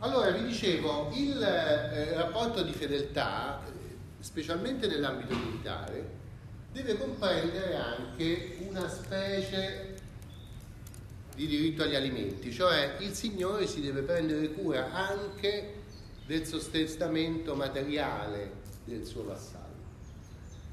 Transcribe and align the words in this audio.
Allora, 0.00 0.30
vi 0.30 0.46
dicevo, 0.46 1.10
il 1.14 1.42
eh, 1.42 2.12
rapporto 2.14 2.62
di 2.62 2.72
fedeltà, 2.72 3.62
specialmente 4.20 4.86
nell'ambito 4.86 5.34
militare, 5.34 6.10
deve 6.70 6.98
comprendere 6.98 7.76
anche 7.76 8.58
una 8.68 8.86
specie 8.88 9.94
di 11.34 11.46
diritto 11.46 11.82
agli 11.82 11.94
alimenti, 11.94 12.52
cioè 12.52 12.96
il 13.00 13.14
Signore 13.14 13.66
si 13.66 13.80
deve 13.80 14.02
prendere 14.02 14.52
cura 14.52 14.92
anche 14.92 15.82
del 16.26 16.46
sostentamento 16.46 17.54
materiale 17.54 18.52
del 18.84 19.04
suo 19.04 19.24
vassallo. 19.24 19.64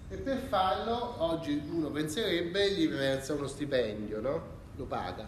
E 0.09 0.17
per 0.17 0.37
farlo, 0.37 1.21
oggi 1.23 1.61
uno 1.69 1.89
penserebbe, 1.89 2.73
gli 2.73 2.89
versa 2.89 3.33
uno 3.33 3.47
stipendio, 3.47 4.19
no? 4.19 4.47
Lo 4.75 4.83
paga. 4.83 5.27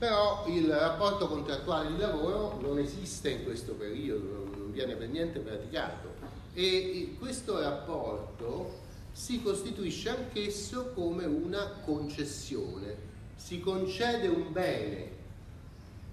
Però 0.00 0.46
il 0.46 0.66
rapporto 0.66 1.28
contrattuale 1.28 1.92
di 1.92 1.98
lavoro 1.98 2.58
non 2.62 2.78
esiste 2.78 3.28
in 3.28 3.44
questo 3.44 3.74
periodo, 3.74 4.48
non 4.56 4.72
viene 4.72 4.94
per 4.94 5.08
niente 5.10 5.40
praticato. 5.40 6.14
E 6.54 7.16
questo 7.18 7.60
rapporto 7.60 8.78
si 9.12 9.42
costituisce 9.42 10.08
anch'esso 10.08 10.92
come 10.94 11.26
una 11.26 11.66
concessione. 11.84 12.96
Si 13.36 13.60
concede 13.60 14.28
un 14.28 14.50
bene 14.50 15.10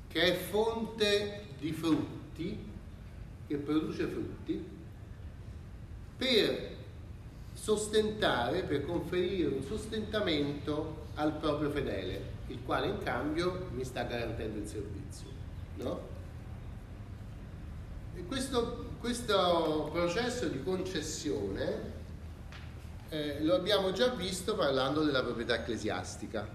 che 0.09 0.21
è 0.21 0.35
fonte 0.35 1.45
di 1.57 1.71
frutti, 1.71 2.57
che 3.47 3.55
produce 3.55 4.05
frutti, 4.05 4.65
per 6.17 6.75
sostentare, 7.53 8.63
per 8.63 8.85
conferire 8.85 9.47
un 9.47 9.63
sostentamento 9.63 11.05
al 11.15 11.37
proprio 11.37 11.69
fedele, 11.69 12.35
il 12.47 12.59
quale 12.63 12.87
in 12.87 12.99
cambio 13.03 13.67
mi 13.73 13.83
sta 13.83 14.03
garantendo 14.03 14.59
il 14.59 14.67
servizio. 14.67 15.27
No? 15.75 16.15
Questo, 18.27 18.89
questo, 18.99 19.89
processo 19.91 20.47
di 20.47 20.63
concessione 20.63 21.95
eh, 23.09 23.43
lo 23.43 23.55
abbiamo 23.55 23.91
già 23.91 24.09
visto 24.09 24.55
parlando 24.55 25.03
della 25.03 25.23
proprietà 25.23 25.55
ecclesiastica. 25.55 26.47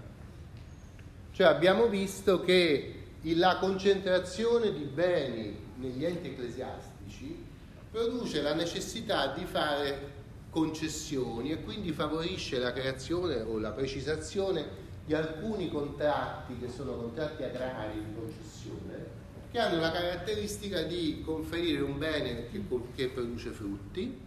Cioè 1.31 1.47
abbiamo 1.47 1.87
visto 1.87 2.41
che 2.41 3.05
la 3.21 3.57
concentrazione 3.57 4.73
di 4.73 4.83
beni 4.83 5.57
negli 5.77 6.03
enti 6.05 6.27
ecclesiastici 6.27 7.43
produce 7.89 8.41
la 8.41 8.53
necessità 8.53 9.27
di 9.27 9.45
fare 9.45 10.11
concessioni 10.49 11.51
e 11.51 11.63
quindi 11.63 11.91
favorisce 11.91 12.59
la 12.59 12.71
creazione 12.71 13.41
o 13.41 13.57
la 13.57 13.71
precisazione 13.71 14.81
di 15.05 15.13
alcuni 15.13 15.69
contratti 15.69 16.57
che 16.59 16.69
sono 16.69 16.93
contratti 16.93 17.43
agrari 17.43 18.03
di 18.03 18.13
concessione 18.15 19.21
che 19.53 19.59
hanno 19.59 19.79
la 19.79 19.91
caratteristica 19.91 20.81
di 20.81 21.21
conferire 21.23 21.83
un 21.83 21.99
bene 21.99 22.49
che, 22.49 22.63
che 22.95 23.09
produce 23.09 23.51
frutti 23.51 24.19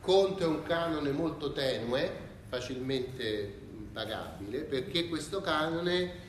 contro 0.00 0.48
un 0.48 0.62
canone 0.62 1.10
molto 1.10 1.50
tenue, 1.50 2.08
facilmente 2.48 3.62
pagabile, 3.92 4.60
perché 4.60 5.08
questo 5.08 5.40
canone 5.40 6.22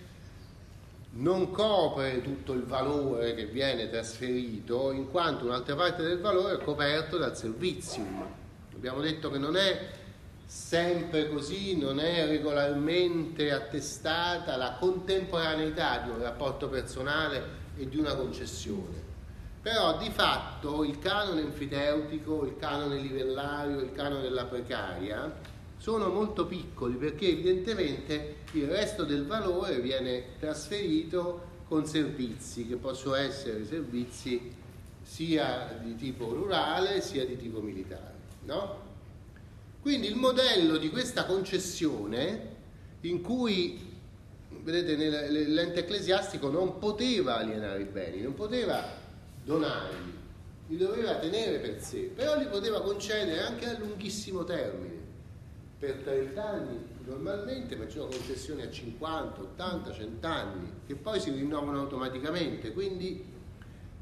non 1.17 1.51
copre 1.51 2.23
tutto 2.23 2.53
il 2.53 2.63
valore 2.63 3.35
che 3.35 3.45
viene 3.45 3.91
trasferito, 3.91 4.91
in 4.91 5.11
quanto 5.11 5.45
un'altra 5.45 5.75
parte 5.75 6.01
del 6.01 6.19
valore 6.19 6.55
è 6.55 6.63
coperto 6.63 7.17
dal 7.17 7.37
servizium. 7.37 8.25
Abbiamo 8.73 9.01
detto 9.01 9.29
che 9.29 9.37
non 9.37 9.55
è 9.55 9.89
sempre 10.45 11.29
così, 11.29 11.77
non 11.77 11.99
è 11.99 12.25
regolarmente 12.27 13.51
attestata 13.51 14.55
la 14.55 14.77
contemporaneità 14.79 15.99
di 15.99 16.09
un 16.09 16.21
rapporto 16.21 16.69
personale 16.69 17.63
e 17.77 17.89
di 17.89 17.97
una 17.97 18.15
concessione 18.15 19.05
però 19.65 19.97
di 19.97 20.11
fatto 20.11 20.83
il 20.83 20.99
canone 20.99 21.41
enfiteutico, 21.41 22.45
il 22.45 22.55
canone 22.55 22.99
livellario, 22.99 23.79
il 23.79 23.93
canone 23.93 24.21
della 24.21 24.45
precaria 24.45 25.33
sono 25.77 26.09
molto 26.09 26.45
piccoli 26.45 26.93
perché 26.97 27.29
evidentemente 27.29 28.35
il 28.51 28.67
resto 28.67 29.05
del 29.05 29.25
valore 29.25 29.79
viene 29.79 30.37
trasferito 30.37 31.53
con 31.67 31.83
servizi 31.87 32.67
che 32.67 32.75
possono 32.75 33.15
essere 33.15 33.65
servizi 33.65 34.53
sia 35.01 35.79
di 35.81 35.95
tipo 35.95 36.31
rurale 36.31 37.01
sia 37.01 37.25
di 37.25 37.35
tipo 37.35 37.59
militare. 37.59 38.13
No? 38.43 38.84
Quindi 39.85 40.07
il 40.07 40.15
modello 40.15 40.77
di 40.77 40.89
questa 40.89 41.25
concessione 41.25 42.53
in 43.01 43.21
cui 43.21 43.79
vedete 44.63 44.95
l'ente 44.95 45.81
ecclesiastico 45.81 46.49
non 46.49 46.79
poteva 46.79 47.37
alienare 47.37 47.81
i 47.81 47.85
beni, 47.85 48.21
non 48.21 48.33
poteva 48.33 48.83
donarli, 49.43 50.11
li 50.69 50.77
doveva 50.77 51.17
tenere 51.17 51.59
per 51.59 51.79
sé, 51.83 51.99
però 52.15 52.35
li 52.35 52.47
poteva 52.47 52.81
concedere 52.81 53.41
anche 53.41 53.67
a 53.67 53.77
lunghissimo 53.77 54.43
termine, 54.43 54.95
per 55.77 55.97
30 55.97 56.43
anni 56.43 56.79
normalmente, 57.05 57.77
sono 57.87 58.07
concessioni 58.07 58.63
a 58.63 58.71
50, 58.71 59.39
80, 59.39 59.93
100 59.93 60.27
anni, 60.27 60.71
che 60.87 60.95
poi 60.95 61.19
si 61.19 61.29
rinnovano 61.29 61.81
automaticamente, 61.81 62.73
quindi 62.73 63.23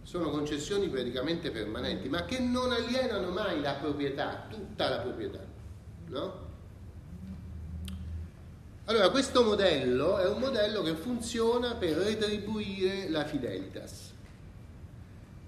sono 0.01 0.29
concessioni 0.29 0.87
praticamente 0.87 1.51
permanenti, 1.51 2.07
ma 2.07 2.23
che 2.23 2.39
non 2.39 2.71
alienano 2.71 3.31
mai 3.31 3.59
la 3.59 3.73
proprietà, 3.73 4.47
tutta 4.49 4.87
la 4.87 4.99
proprietà. 4.99 5.51
No? 6.07 6.51
Allora, 8.85 9.09
questo 9.11 9.43
modello 9.43 10.17
è 10.17 10.27
un 10.27 10.39
modello 10.39 10.81
che 10.81 10.93
funziona 10.95 11.75
per 11.75 11.95
retribuire 11.95 13.09
la 13.09 13.23
fidelitas. 13.23 14.11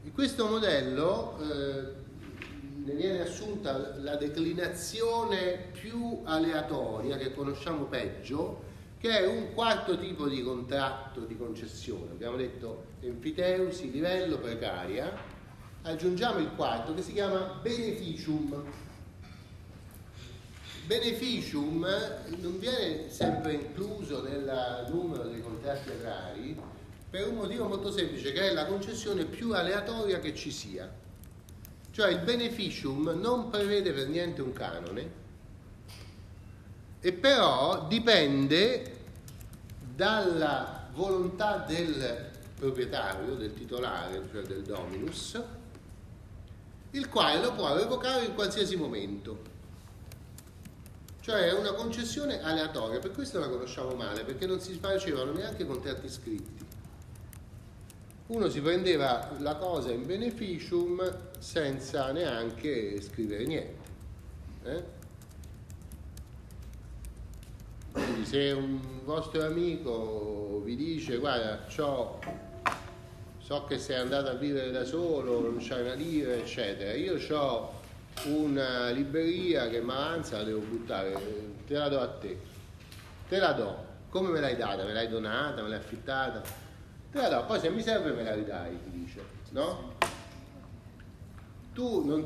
In 0.03 0.13
questo 0.13 0.47
modello 0.47 1.37
eh, 1.41 2.03
ne 2.85 2.93
viene 2.93 3.21
assunta 3.21 3.97
la 3.97 4.15
declinazione 4.15 5.71
più 5.73 6.21
aleatoria, 6.23 7.17
che 7.17 7.33
conosciamo 7.33 7.85
peggio, 7.85 8.63
che 8.99 9.19
è 9.19 9.27
un 9.27 9.53
quarto 9.53 9.97
tipo 9.97 10.27
di 10.27 10.41
contratto 10.41 11.21
di 11.21 11.35
concessione. 11.35 12.11
Abbiamo 12.11 12.37
detto 12.37 12.85
enfiteusi, 13.01 13.91
livello, 13.91 14.37
precaria. 14.37 15.11
Aggiungiamo 15.81 16.39
il 16.39 16.51
quarto 16.55 16.93
che 16.93 17.01
si 17.01 17.13
chiama 17.13 17.59
beneficium. 17.61 18.63
Beneficium 20.85 21.87
non 22.37 22.59
viene 22.59 23.09
sempre 23.09 23.53
incluso 23.53 24.21
nel 24.21 24.85
numero 24.89 25.23
dei 25.23 25.41
contratti 25.41 25.89
agrari, 25.89 26.55
per 27.09 27.27
un 27.27 27.35
motivo 27.35 27.67
molto 27.67 27.91
semplice, 27.91 28.31
che 28.31 28.49
è 28.49 28.53
la 28.53 28.65
concessione 28.65 29.25
più 29.25 29.53
aleatoria 29.53 30.19
che 30.19 30.35
ci 30.35 30.51
sia. 30.51 30.87
Cioè 31.91 32.11
il 32.11 32.19
beneficium 32.19 33.17
non 33.19 33.49
prevede 33.49 33.93
per 33.93 34.09
niente 34.09 34.41
un 34.41 34.53
canone, 34.53 35.23
e 36.99 37.13
però 37.13 37.87
dipende 37.87 38.93
dalla 39.79 40.87
volontà 40.91 41.63
del 41.67 42.31
proprietario, 42.55 43.35
del 43.35 43.53
titolare, 43.53 44.21
cioè 44.31 44.43
del 44.43 44.61
dominus, 44.61 45.41
il 46.91 47.09
quale 47.09 47.41
lo 47.41 47.53
può 47.53 47.75
revocare 47.75 48.25
in 48.25 48.33
qualsiasi 48.33 48.75
momento. 48.75 49.53
Cioè 51.25 51.47
è 51.47 51.53
una 51.53 51.73
concessione 51.73 52.39
aleatoria, 52.43 52.99
per 52.99 53.09
questo 53.09 53.39
la 53.39 53.49
conosciamo 53.49 53.95
male, 53.95 54.23
perché 54.23 54.45
non 54.45 54.59
si 54.59 54.75
facevano 54.75 55.31
neanche 55.31 55.65
contratti 55.65 56.07
scritti 56.07 56.65
uno 58.27 58.49
si 58.49 58.59
prendeva 58.59 59.31
la 59.37 59.55
cosa 59.55 59.91
in 59.91 60.05
beneficium 60.05 61.15
senza 61.37 62.11
neanche 62.11 62.99
scrivere 63.01 63.45
niente. 63.45 63.89
Eh? 64.63 64.83
Quindi 67.91 68.25
se 68.25 68.51
un 68.51 68.79
vostro 69.03 69.45
amico 69.45 70.61
vi 70.63 70.75
dice 70.75 71.17
guarda, 71.17 71.65
so 71.67 72.19
che 73.67 73.77
sei 73.77 73.97
andato 73.97 74.29
a 74.29 74.33
vivere 74.33 74.71
da 74.71 74.83
solo, 74.83 75.39
non 75.41 75.57
c'hai 75.59 75.81
una 75.81 75.93
lira, 75.93 76.33
eccetera, 76.33 76.93
io 76.93 77.19
ho 77.29 77.74
una 78.23 78.89
libreria 78.89 79.67
che 79.69 79.81
mi 79.81 79.91
avanza, 79.91 80.37
la 80.37 80.43
devo 80.43 80.59
buttare, 80.59 81.13
te 81.67 81.73
la 81.73 81.89
do 81.89 81.99
a 81.99 82.07
te, 82.07 82.39
te 83.27 83.37
la 83.37 83.51
do, 83.53 83.85
come 84.09 84.29
me 84.29 84.39
l'hai 84.39 84.55
data? 84.55 84.83
Me 84.85 84.93
l'hai 84.93 85.09
donata, 85.09 85.61
me 85.61 85.69
l'hai 85.69 85.77
affittata? 85.77 86.41
Te 87.11 87.43
poi 87.47 87.59
se 87.59 87.69
mi 87.69 87.81
serve 87.81 88.11
me 88.11 88.23
la 88.23 88.33
ridai, 88.33 88.77
ti 88.83 88.89
dice, 88.89 89.21
no? 89.51 89.93
Tu 91.73 92.05
non, 92.05 92.25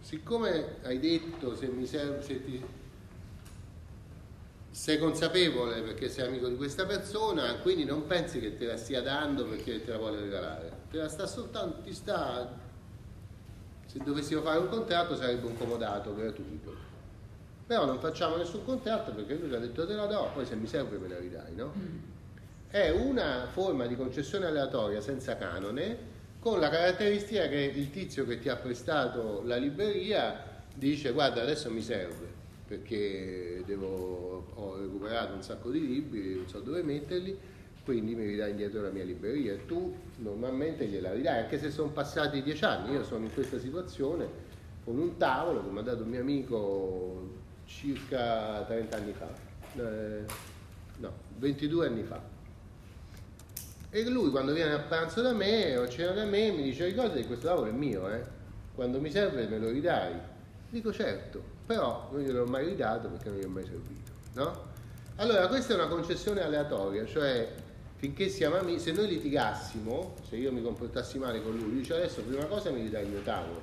siccome 0.00 0.76
hai 0.82 0.98
detto 0.98 1.54
se 1.54 1.66
mi 1.66 1.86
serve, 1.86 2.22
se 2.22 2.44
ti, 2.44 2.64
sei 4.70 4.98
consapevole 4.98 5.80
perché 5.80 6.10
sei 6.10 6.26
amico 6.26 6.48
di 6.48 6.56
questa 6.56 6.84
persona, 6.84 7.56
quindi 7.60 7.84
non 7.84 8.06
pensi 8.06 8.38
che 8.40 8.58
te 8.58 8.66
la 8.66 8.76
stia 8.76 9.00
dando 9.00 9.46
perché 9.46 9.82
te 9.82 9.90
la 9.90 9.96
vuole 9.96 10.20
regalare, 10.20 10.70
te 10.90 10.98
la 10.98 11.08
sta 11.08 11.26
soltanto, 11.26 11.80
ti 11.80 11.94
sta, 11.94 12.46
se 13.96 14.04
dovessimo 14.04 14.42
fare 14.42 14.58
un 14.58 14.68
contratto 14.68 15.16
sarebbe 15.16 15.46
un 15.46 15.56
comodato 15.56 16.14
gratuito, 16.14 16.74
però 17.66 17.86
non 17.86 17.98
facciamo 17.98 18.36
nessun 18.36 18.64
contratto 18.64 19.12
perché 19.12 19.34
lui 19.34 19.48
ci 19.48 19.54
ha 19.54 19.58
detto 19.58 19.86
te 19.86 19.94
la 19.94 20.06
do, 20.06 20.30
poi 20.34 20.44
se 20.44 20.54
mi 20.54 20.66
serve 20.66 20.98
me 20.98 21.08
la 21.08 21.18
ridai, 21.18 21.54
no? 21.54 21.72
Mm. 21.76 21.96
è 22.68 22.90
una 22.90 23.46
forma 23.50 23.86
di 23.86 23.96
concessione 23.96 24.46
aleatoria 24.46 25.00
senza 25.00 25.36
canone 25.36 26.14
con 26.38 26.60
la 26.60 26.68
caratteristica 26.68 27.48
che 27.48 27.72
il 27.74 27.90
tizio 27.90 28.26
che 28.26 28.38
ti 28.38 28.48
ha 28.48 28.56
prestato 28.56 29.42
la 29.44 29.56
libreria 29.56 30.54
dice 30.74 31.12
guarda 31.12 31.40
adesso 31.42 31.70
mi 31.70 31.82
serve 31.82 32.34
perché 32.66 33.62
devo, 33.64 34.46
ho 34.54 34.76
recuperato 34.76 35.34
un 35.34 35.42
sacco 35.42 35.70
di 35.70 35.86
libri, 35.86 36.34
non 36.34 36.48
so 36.48 36.58
dove 36.58 36.82
metterli, 36.82 37.38
quindi 37.86 38.16
mi 38.16 38.26
ridai 38.26 38.50
indietro 38.50 38.82
la 38.82 38.90
mia 38.90 39.04
libreria 39.04 39.52
e 39.52 39.64
tu 39.64 39.94
normalmente 40.16 40.86
gliela 40.86 41.12
ridai, 41.12 41.44
anche 41.44 41.56
se 41.56 41.70
sono 41.70 41.90
passati 41.90 42.42
dieci 42.42 42.64
anni, 42.64 42.92
io 42.92 43.04
sono 43.04 43.26
in 43.26 43.32
questa 43.32 43.60
situazione 43.60 44.28
con 44.84 44.98
un 44.98 45.16
tavolo 45.16 45.62
che 45.62 45.70
mi 45.70 45.78
ha 45.78 45.82
dato 45.82 46.02
un 46.02 46.08
mio 46.08 46.20
amico 46.20 47.30
circa 47.64 48.64
30 48.64 48.96
anni 48.96 49.12
fa, 49.12 49.28
eh, 49.76 50.24
no, 50.96 51.12
22 51.36 51.86
anni 51.86 52.02
fa. 52.02 52.20
E 53.90 54.10
lui 54.10 54.30
quando 54.30 54.52
viene 54.52 54.72
a 54.72 54.80
pranzo 54.80 55.22
da 55.22 55.32
me 55.32 55.76
o 55.76 55.86
cena 55.86 56.10
da 56.10 56.24
me 56.24 56.50
mi 56.50 56.64
dice 56.64 56.86
ricordati 56.86 57.20
che 57.20 57.26
questo 57.28 57.46
tavolo 57.46 57.68
è 57.68 57.72
mio, 57.72 58.08
eh? 58.10 58.20
quando 58.74 59.00
mi 59.00 59.12
serve 59.12 59.46
me 59.46 59.58
lo 59.58 59.70
ridai. 59.70 60.12
Dico 60.68 60.92
certo, 60.92 61.40
però 61.64 62.08
non 62.10 62.20
gliel'ho 62.20 62.46
mai 62.46 62.66
ridato 62.66 63.06
perché 63.10 63.28
non 63.28 63.38
gli 63.38 63.44
ho 63.44 63.48
mai 63.48 63.64
servito. 63.64 64.10
No? 64.32 64.74
Allora 65.18 65.46
questa 65.46 65.72
è 65.72 65.76
una 65.76 65.86
concessione 65.86 66.42
aleatoria, 66.42 67.06
cioè 67.06 67.64
finché 67.96 68.28
siamo 68.28 68.56
amici, 68.56 68.80
se 68.80 68.92
noi 68.92 69.08
litigassimo, 69.08 70.16
se 70.28 70.36
io 70.36 70.52
mi 70.52 70.62
comportassi 70.62 71.18
male 71.18 71.42
con 71.42 71.56
lui, 71.56 71.78
dice 71.78 71.94
adesso 71.94 72.22
prima 72.22 72.44
cosa 72.44 72.70
mi 72.70 72.82
ridai 72.82 73.04
il 73.04 73.10
mio 73.10 73.22
tavolo. 73.22 73.60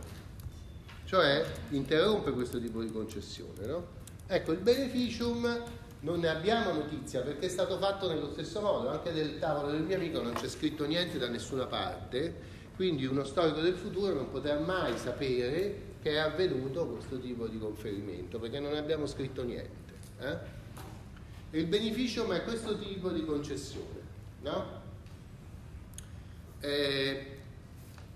Cioè 1.05 1.45
interrompe 1.69 2.31
questo 2.31 2.59
tipo 2.59 2.81
di 2.81 2.91
concessione. 2.91 3.65
No? 3.65 3.85
Ecco, 4.27 4.51
il 4.51 4.59
beneficium 4.59 5.61
non 5.99 6.19
ne 6.19 6.27
abbiamo 6.27 6.73
notizia 6.73 7.21
perché 7.21 7.45
è 7.45 7.49
stato 7.49 7.77
fatto 7.77 8.09
nello 8.09 8.31
stesso 8.31 8.61
modo, 8.61 8.89
anche 8.89 9.13
del 9.13 9.39
tavolo 9.39 9.71
del 9.71 9.81
mio 9.81 9.95
amico 9.95 10.21
non 10.21 10.33
c'è 10.33 10.49
scritto 10.49 10.85
niente 10.85 11.17
da 11.17 11.29
nessuna 11.29 11.65
parte, 11.65 12.33
quindi 12.75 13.05
uno 13.05 13.23
storico 13.23 13.61
del 13.61 13.75
futuro 13.75 14.13
non 14.13 14.29
potrà 14.29 14.57
mai 14.59 14.97
sapere 14.97 15.91
che 16.01 16.11
è 16.11 16.17
avvenuto 16.17 16.87
questo 16.87 17.19
tipo 17.19 17.47
di 17.47 17.57
conferimento 17.57 18.39
perché 18.39 18.59
non 18.59 18.75
abbiamo 18.75 19.05
scritto 19.05 19.43
niente. 19.43 19.93
Eh? 20.19 20.61
Il 21.51 21.67
beneficio 21.67 22.29
è 22.31 22.43
questo 22.43 22.77
tipo 22.77 23.09
di 23.09 23.23
concessione, 23.23 24.01
no? 24.43 24.81
Eh, 26.59 27.27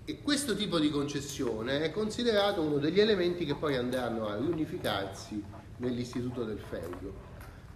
e 0.04 0.22
questo 0.22 0.54
tipo 0.54 0.78
di 0.78 0.88
concessione 0.88 1.82
è 1.82 1.90
considerato 1.90 2.62
uno 2.62 2.78
degli 2.78 3.00
elementi 3.00 3.44
che 3.44 3.54
poi 3.54 3.76
andranno 3.76 4.26
a 4.28 4.36
riunificarsi 4.36 5.42
nell'istituto 5.78 6.44
del 6.44 6.58
feudo 6.58 7.28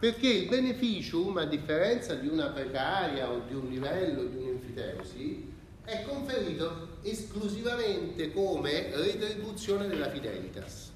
perché 0.02 0.26
il 0.26 0.48
beneficium, 0.48 1.36
a 1.36 1.44
differenza 1.44 2.14
di 2.16 2.26
una 2.26 2.48
precaria 2.48 3.30
o 3.30 3.42
di 3.46 3.54
un 3.54 3.68
livello, 3.68 4.24
di 4.24 4.34
un'infiteusi, 4.34 5.48
è 5.84 6.02
conferito 6.02 6.98
esclusivamente 7.02 8.32
come 8.32 8.90
retribuzione 8.96 9.86
della 9.86 10.10
fidelitas. 10.10 10.90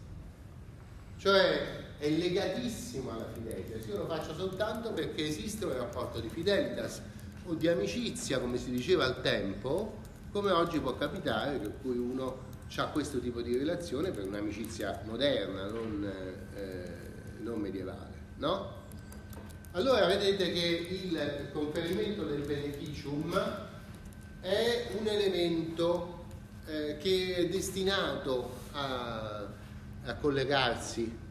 Cioè 1.19 1.85
è 1.99 2.09
legatissimo 2.09 3.13
alla 3.13 3.29
fidelitas. 3.33 3.87
Io 3.87 3.99
lo 3.99 4.07
faccio 4.07 4.35
soltanto 4.35 4.91
perché 4.91 5.25
esiste 5.25 5.67
un 5.67 5.77
rapporto 5.77 6.19
di 6.19 6.29
fidelitas 6.29 7.01
o 7.47 7.55
di 7.55 7.69
amicizia, 7.69 8.39
come 8.39 8.59
si 8.59 8.71
diceva 8.71 9.05
al 9.05 9.21
tempo, 9.23 10.01
come 10.33 10.51
oggi 10.51 10.81
può 10.81 10.97
capitare, 10.97 11.59
per 11.59 11.75
cui 11.81 11.97
uno 11.97 12.45
ha 12.77 12.87
questo 12.89 13.21
tipo 13.21 13.41
di 13.41 13.57
relazione 13.57 14.11
per 14.11 14.27
un'amicizia 14.27 15.03
moderna, 15.05 15.67
non, 15.69 16.13
eh, 16.55 16.95
non 17.41 17.61
medievale. 17.61 18.15
No? 18.39 18.85
Allora 19.73 20.07
vedete 20.07 20.53
che 20.53 20.89
il 21.05 21.49
conferimento 21.53 22.25
del 22.25 22.43
beneficium 22.43 23.39
è 24.41 24.89
un 24.99 25.07
elemento 25.07 26.25
eh, 26.67 26.97
che 26.99 27.37
è 27.37 27.49
destinato 27.49 28.51
a, 28.73 29.47
a 30.05 30.15
collegarsi 30.15 31.25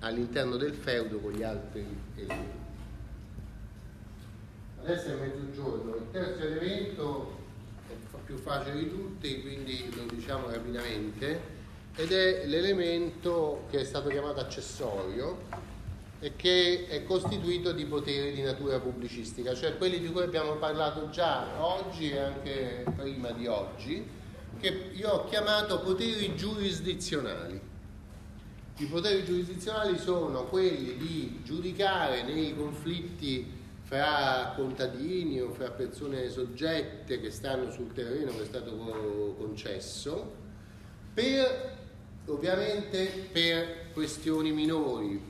all'interno 0.00 0.56
del 0.56 0.72
feudo 0.74 1.18
con 1.18 1.32
gli 1.32 1.42
altri 1.42 1.86
elementi. 2.16 2.69
Adesso 4.82 5.08
è 5.08 5.14
mezzogiorno, 5.14 5.96
il 5.96 6.10
terzo 6.10 6.42
elemento 6.42 7.38
è 7.88 8.16
più 8.24 8.36
facile 8.36 8.78
di 8.78 8.88
tutti, 8.88 9.40
quindi 9.42 9.92
lo 9.94 10.14
diciamo 10.14 10.50
rapidamente, 10.50 11.58
ed 11.96 12.12
è 12.12 12.46
l'elemento 12.46 13.66
che 13.70 13.80
è 13.80 13.84
stato 13.84 14.08
chiamato 14.08 14.40
accessorio, 14.40 15.68
e 16.22 16.36
che 16.36 16.86
è 16.88 17.04
costituito 17.04 17.72
di 17.72 17.84
poteri 17.86 18.32
di 18.32 18.42
natura 18.42 18.78
pubblicistica, 18.78 19.54
cioè 19.54 19.76
quelli 19.76 20.00
di 20.00 20.10
cui 20.10 20.22
abbiamo 20.22 20.54
parlato 20.56 21.08
già 21.08 21.46
oggi 21.62 22.10
e 22.10 22.18
anche 22.18 22.84
prima 22.96 23.30
di 23.30 23.46
oggi, 23.46 24.06
che 24.60 24.90
io 24.92 25.10
ho 25.10 25.24
chiamato 25.24 25.80
poteri 25.80 26.34
giurisdizionali. 26.36 27.60
I 28.76 28.86
poteri 28.86 29.24
giurisdizionali 29.24 29.98
sono 29.98 30.44
quelli 30.44 30.96
di 30.96 31.40
giudicare 31.42 32.22
nei 32.22 32.54
conflitti 32.54 33.58
fra 33.90 34.52
contadini 34.54 35.40
o 35.40 35.50
fra 35.50 35.72
persone 35.72 36.30
soggette 36.30 37.20
che 37.20 37.32
stanno 37.32 37.72
sul 37.72 37.92
terreno 37.92 38.30
che 38.30 38.42
è 38.42 38.44
stato 38.44 38.76
concesso, 39.36 40.32
per, 41.12 41.76
ovviamente 42.26 43.28
per 43.32 43.90
questioni 43.92 44.52
minori, 44.52 45.20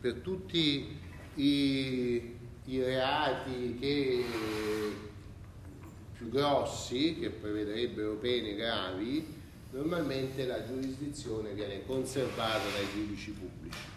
per 0.00 0.20
tutti 0.20 0.96
i, 1.34 2.36
i 2.66 2.82
reati 2.84 3.76
che, 3.80 4.24
più 6.16 6.28
grossi, 6.28 7.16
che 7.18 7.30
prevederebbero 7.30 8.14
pene 8.14 8.54
gravi, 8.54 9.26
normalmente 9.72 10.46
la 10.46 10.64
giurisdizione 10.64 11.52
viene 11.52 11.84
conservata 11.84 12.62
dai 12.76 12.86
giudici 12.94 13.32
pubblici. 13.32 13.93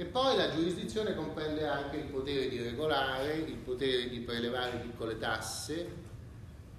E 0.00 0.04
poi 0.04 0.36
la 0.36 0.48
giurisdizione 0.54 1.12
comprende 1.12 1.66
anche 1.66 1.96
il 1.96 2.04
potere 2.04 2.48
di 2.48 2.62
regolare, 2.62 3.34
il 3.34 3.56
potere 3.56 4.08
di 4.08 4.20
prelevare 4.20 4.78
piccole 4.78 5.18
tasse, 5.18 5.88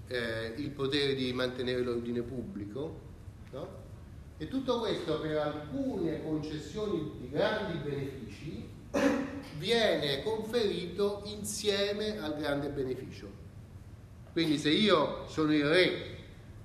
eh, 0.08 0.54
il 0.56 0.70
potere 0.70 1.16
di 1.16 1.34
mantenere 1.34 1.82
l'ordine 1.82 2.22
pubblico, 2.22 3.00
no? 3.52 3.68
E 4.38 4.48
tutto 4.48 4.80
questo 4.80 5.20
per 5.20 5.36
alcune 5.36 6.24
concessioni 6.24 7.12
di 7.20 7.30
grandi 7.30 7.78
benefici 7.80 8.70
viene 9.58 10.24
conferito 10.24 11.22
insieme 11.26 12.20
al 12.20 12.38
grande 12.38 12.70
beneficio. 12.70 13.30
Quindi 14.32 14.58
se 14.58 14.70
io 14.70 15.28
sono 15.28 15.54
il 15.54 15.66
re 15.66 16.18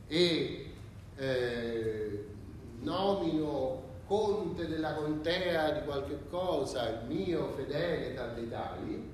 e 0.06 0.70
eh, 1.16 2.24
nomino 2.82 3.83
conte 4.06 4.66
della 4.66 4.94
contea 4.94 5.70
di 5.72 5.84
qualche 5.84 6.18
cosa, 6.28 6.88
il 6.88 7.06
mio 7.06 7.52
fedele 7.56 8.14
tal 8.14 8.34
dei 8.34 8.48
tali, 8.48 9.10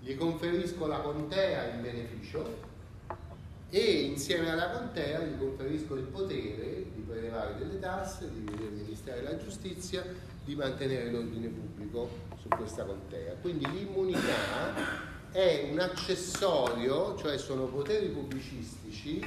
gli 0.00 0.16
conferisco 0.16 0.86
la 0.86 0.98
contea 0.98 1.74
in 1.74 1.82
beneficio 1.82 2.66
e 3.70 3.80
insieme 4.02 4.50
alla 4.50 4.70
contea 4.70 5.20
gli 5.20 5.38
conferisco 5.38 5.94
il 5.94 6.04
potere 6.04 6.86
di 6.94 7.02
prelevare 7.06 7.56
delle 7.58 7.78
tasse, 7.78 8.30
di 8.32 8.50
amministrare 8.66 9.22
la 9.22 9.36
giustizia, 9.36 10.04
di 10.44 10.54
mantenere 10.54 11.10
l'ordine 11.10 11.48
pubblico 11.48 12.08
su 12.40 12.48
questa 12.48 12.84
contea. 12.84 13.34
Quindi 13.40 13.70
l'immunità 13.70 14.74
è 15.30 15.68
un 15.70 15.78
accessorio, 15.78 17.16
cioè 17.16 17.36
sono 17.36 17.64
poteri 17.64 18.06
pubblicistici 18.06 19.22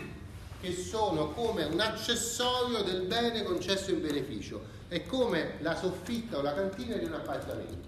che 0.59 0.73
sono 0.73 1.29
come 1.31 1.65
un 1.65 1.79
accessorio 1.79 2.81
del 2.83 3.01
bene 3.01 3.43
concesso 3.43 3.91
in 3.91 4.01
beneficio, 4.01 4.79
è 4.91 5.05
come 5.05 5.53
la 5.59 5.73
soffitta 5.73 6.37
o 6.37 6.41
la 6.41 6.53
cantina 6.53 6.97
di 6.97 7.05
un 7.05 7.13
appartamento. 7.13 7.87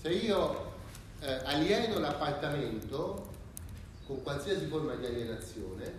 Se 0.00 0.10
io 0.10 0.74
eh, 1.18 1.40
alieno 1.42 1.98
l'appartamento, 1.98 3.26
con 4.06 4.22
qualsiasi 4.22 4.66
forma 4.66 4.94
di 4.94 5.06
alienazione, 5.06 5.92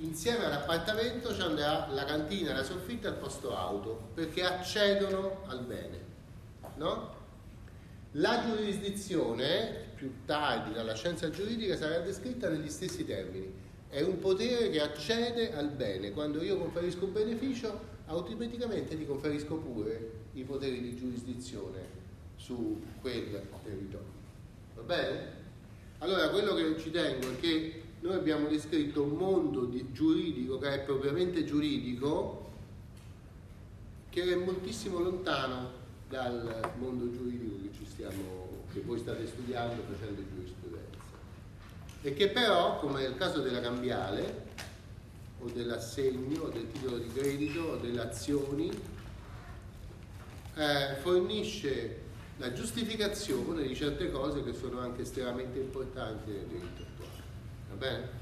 insieme 0.00 0.44
all'appartamento 0.44 1.32
ci 1.32 1.40
andrà 1.40 1.86
la 1.90 2.04
cantina, 2.04 2.52
la 2.52 2.62
soffitta 2.62 3.08
e 3.08 3.12
il 3.12 3.16
posto 3.16 3.56
auto, 3.56 4.10
perché 4.12 4.44
accedono 4.44 5.40
al 5.46 5.62
bene. 5.62 5.98
No? 6.74 7.14
La 8.12 8.44
giurisdizione, 8.44 9.86
più 9.94 10.26
tardi 10.26 10.74
dalla 10.74 10.94
scienza 10.94 11.30
giuridica, 11.30 11.74
sarà 11.74 12.00
descritta 12.00 12.50
negli 12.50 12.68
stessi 12.68 13.06
termini. 13.06 13.50
È 13.88 14.02
un 14.02 14.18
potere 14.18 14.68
che 14.68 14.82
accede 14.82 15.54
al 15.56 15.70
bene. 15.70 16.12
Quando 16.12 16.42
io 16.42 16.58
conferisco 16.58 17.06
un 17.06 17.12
beneficio, 17.14 17.96
automaticamente 18.08 18.96
ti 18.96 19.06
conferisco 19.06 19.56
pure 19.56 20.12
i 20.34 20.42
poteri 20.42 20.80
di 20.80 20.96
giurisdizione 20.96 21.96
su 22.36 22.80
quel 23.00 23.42
territorio. 23.62 24.16
Va 24.76 24.82
bene? 24.82 25.36
Allora, 25.98 26.28
quello 26.30 26.54
che 26.54 26.78
ci 26.78 26.90
tengo 26.90 27.30
è 27.30 27.40
che 27.40 27.82
noi 28.00 28.14
abbiamo 28.14 28.48
descritto 28.48 29.02
un 29.02 29.16
mondo 29.16 29.68
giuridico 29.92 30.58
che 30.58 30.74
è 30.74 30.80
propriamente 30.80 31.44
giuridico, 31.44 32.50
che 34.10 34.22
è 34.22 34.36
moltissimo 34.36 35.00
lontano 35.00 35.70
dal 36.08 36.72
mondo 36.78 37.10
giuridico 37.10 37.56
che, 37.78 37.84
stiamo, 37.84 38.64
che 38.72 38.80
voi 38.80 38.98
state 38.98 39.26
studiando 39.26 39.82
facendo 39.90 40.22
giurisprudenza. 40.32 40.98
e 42.02 42.14
che 42.14 42.28
però, 42.28 42.78
come 42.78 43.02
nel 43.02 43.16
caso 43.16 43.40
della 43.40 43.60
cambiale, 43.60 44.46
o 45.40 45.48
dell'assegno, 45.48 46.42
o 46.42 46.48
del 46.48 46.70
titolo 46.70 46.98
di 46.98 47.12
credito, 47.12 47.60
o 47.60 47.76
delle 47.76 48.00
azioni, 48.00 48.70
eh, 50.54 50.96
fornisce 51.00 52.06
la 52.38 52.52
giustificazione 52.52 53.66
di 53.66 53.74
certe 53.74 54.10
cose 54.10 54.42
che 54.42 54.52
sono 54.52 54.80
anche 54.80 55.02
estremamente 55.02 55.58
importanti 55.58 56.30
nel 56.30 56.46
diritto 56.46 56.82
attuale. 56.82 57.22
Va 57.70 57.74
bene? 57.74 58.17